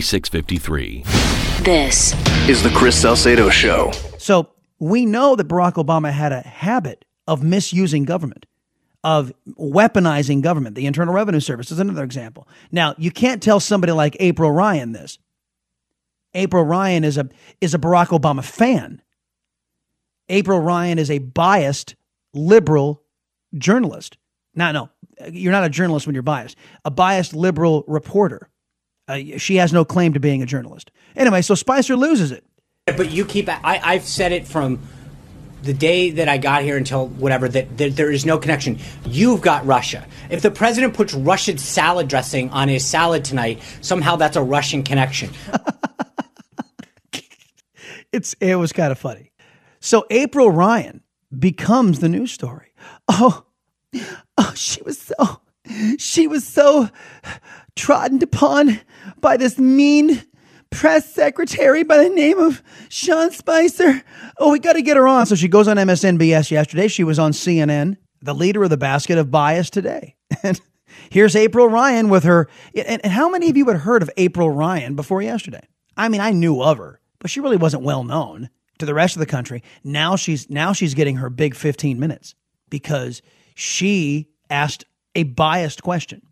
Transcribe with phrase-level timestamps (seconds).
[0.00, 1.04] 4653.
[1.64, 2.12] This
[2.50, 3.92] is the Chris Salcedo Show.
[4.18, 8.44] So we know that Barack Obama had a habit of misusing government,
[9.02, 10.76] of weaponizing government.
[10.76, 12.46] The Internal Revenue Service is another example.
[12.70, 15.18] Now, you can't tell somebody like April Ryan this.
[16.34, 17.28] April Ryan is a
[17.62, 19.00] is a Barack Obama fan.
[20.28, 21.96] April Ryan is a biased
[22.34, 23.02] liberal
[23.56, 24.18] journalist.
[24.54, 24.90] Now, no,
[25.30, 26.58] you're not a journalist when you're biased.
[26.84, 28.50] A biased liberal reporter.
[29.08, 30.90] Uh, she has no claim to being a journalist.
[31.14, 32.44] Anyway, so Spicer loses it.
[32.86, 34.80] But you keep, I, I've said it from
[35.62, 38.78] the day that I got here until whatever, that, that, there is no connection.
[39.04, 40.06] You've got Russia.
[40.30, 44.82] If the president puts Russian salad dressing on his salad tonight, somehow that's a Russian
[44.82, 45.30] connection.
[48.12, 49.32] it's It was kind of funny.
[49.80, 51.02] So April Ryan
[51.36, 52.72] becomes the news story.
[53.08, 53.44] Oh,
[54.38, 55.40] oh, she was so,
[55.98, 56.88] she was so
[57.74, 58.80] trodden upon
[59.20, 60.22] by this mean
[60.70, 64.02] press secretary by the name of Sean Spicer.
[64.38, 65.26] Oh, we got to get her on.
[65.26, 66.88] So she goes on MSNBS yesterday.
[66.88, 70.14] She was on CNN, the leader of the basket of bias today.
[70.42, 70.60] And
[71.10, 72.48] here's April Ryan with her.
[72.74, 75.66] And, how many of you had heard of April Ryan before yesterday?
[75.96, 79.16] I mean, I knew of her, but she really wasn't well known to the rest
[79.16, 79.62] of the country.
[79.84, 82.34] Now she's now she's getting her big 15 minutes
[82.70, 83.22] because
[83.54, 84.84] she asked
[85.16, 86.22] a biased question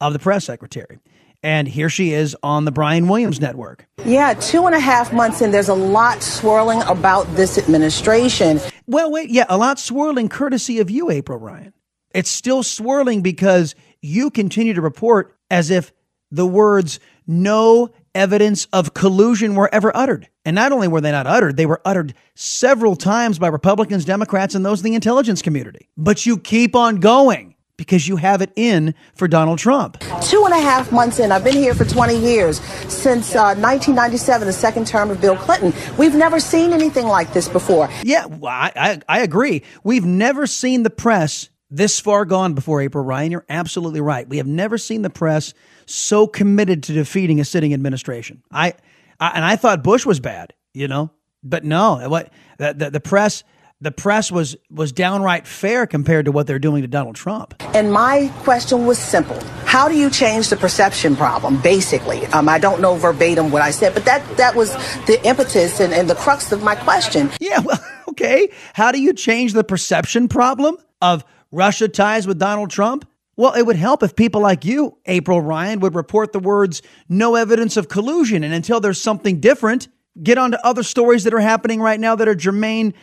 [0.00, 0.98] of the press secretary.
[1.42, 3.86] And here she is on the Brian Williams Network.
[4.04, 8.60] Yeah, two and a half months in, there's a lot swirling about this administration.
[8.86, 11.72] Well, wait, yeah, a lot swirling courtesy of you, April Ryan.
[12.12, 15.92] It's still swirling because you continue to report as if
[16.30, 20.28] the words no evidence of collusion were ever uttered.
[20.44, 24.54] And not only were they not uttered, they were uttered several times by Republicans, Democrats,
[24.54, 25.90] and those in the intelligence community.
[25.96, 29.98] But you keep on going because you have it in for Donald Trump.
[30.22, 34.46] Two and a half months in, I've been here for 20 years, since uh, 1997,
[34.46, 35.72] the second term of Bill Clinton.
[35.98, 37.88] We've never seen anything like this before.
[38.02, 39.62] Yeah, I, I, I agree.
[39.84, 43.32] We've never seen the press this far gone before, April Ryan.
[43.32, 44.28] You're absolutely right.
[44.28, 45.52] We have never seen the press
[45.86, 48.42] so committed to defeating a sitting administration.
[48.50, 48.74] I,
[49.20, 51.10] I and I thought Bush was bad, you know,
[51.42, 53.44] but no, what the, the, the press
[53.80, 57.54] the press was was downright fair compared to what they're doing to Donald Trump.
[57.74, 61.60] And my question was simple: How do you change the perception problem?
[61.60, 64.72] Basically, um, I don't know verbatim what I said, but that that was
[65.06, 67.30] the impetus and, and the crux of my question.
[67.40, 68.50] Yeah, well, okay.
[68.72, 73.06] How do you change the perception problem of Russia ties with Donald Trump?
[73.38, 77.34] Well, it would help if people like you, April Ryan, would report the words "no
[77.34, 79.88] evidence of collusion," and until there's something different,
[80.22, 82.94] get on to other stories that are happening right now that are germane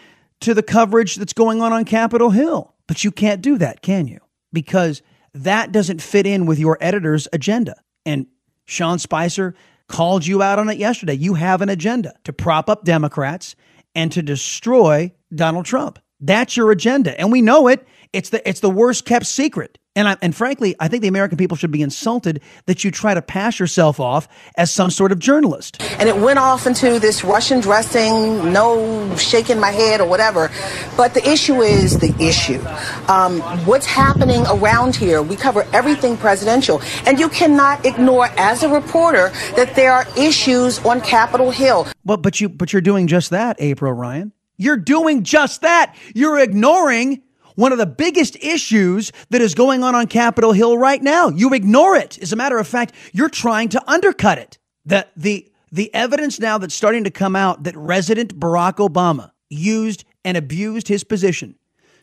[0.43, 2.73] to the coverage that's going on on Capitol Hill.
[2.87, 4.19] But you can't do that, can you?
[4.51, 5.01] Because
[5.33, 7.75] that doesn't fit in with your editor's agenda.
[8.05, 8.27] And
[8.65, 9.55] Sean Spicer
[9.87, 11.13] called you out on it yesterday.
[11.13, 13.55] You have an agenda to prop up Democrats
[13.95, 15.99] and to destroy Donald Trump.
[16.19, 17.19] That's your agenda.
[17.19, 17.87] And we know it.
[18.13, 19.79] It's the it's the worst kept secret.
[19.95, 23.13] And I, and frankly, I think the American people should be insulted that you try
[23.13, 24.27] to pass yourself off
[24.57, 25.81] as some sort of journalist.
[25.99, 30.49] And it went off into this Russian dressing, no shaking my head or whatever.
[30.97, 32.59] But the issue is the issue.
[33.07, 35.21] Um, what's happening around here?
[35.21, 40.83] We cover everything presidential, and you cannot ignore, as a reporter, that there are issues
[40.85, 41.87] on Capitol Hill.
[42.03, 44.33] Well, but you but you're doing just that, April Ryan.
[44.57, 45.95] You're doing just that.
[46.13, 47.22] You're ignoring
[47.55, 51.29] one of the biggest issues that is going on on Capitol Hill right now.
[51.29, 52.17] You ignore it.
[52.21, 54.57] As a matter of fact, you're trying to undercut it.
[54.85, 60.05] The, the, the evidence now that's starting to come out that resident Barack Obama used
[60.25, 61.55] and abused his position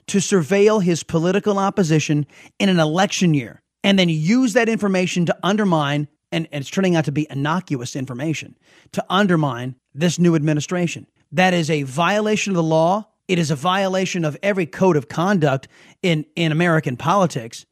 [0.07, 2.27] to surveil his political opposition
[2.59, 6.97] in an election year and then use that information to undermine, and, and it's turning
[6.97, 8.57] out to be innocuous information,
[8.93, 11.07] to undermine this new administration.
[11.33, 13.09] That is a violation of the law.
[13.31, 15.69] It is a violation of every code of conduct
[16.03, 17.65] in, in American politics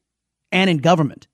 [0.52, 1.26] and in government.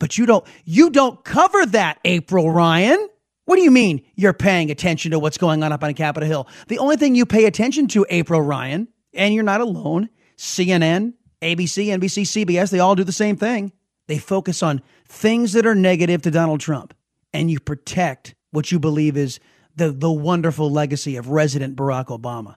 [0.00, 3.08] But you don't you don't cover that, April Ryan.
[3.44, 6.48] What do you mean you're paying attention to what's going on up on Capitol Hill?
[6.66, 11.96] The only thing you pay attention to, April Ryan, and you're not alone, CNN, ABC,
[11.96, 13.70] NBC, CBS, they all do the same thing.
[14.08, 16.92] They focus on things that are negative to Donald Trump,
[17.32, 19.38] and you protect what you believe is
[19.76, 22.56] the, the wonderful legacy of resident Barack Obama.